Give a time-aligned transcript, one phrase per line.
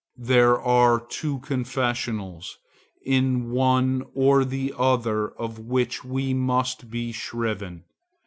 [0.23, 2.57] There are two confessionals,
[3.05, 7.83] in one or the other of which we must be shriven.